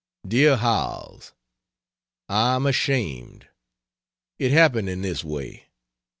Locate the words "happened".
4.51-4.89